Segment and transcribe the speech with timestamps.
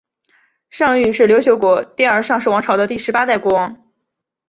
[0.71, 3.87] 尚育是琉球国第二尚氏王朝的第十八代国王。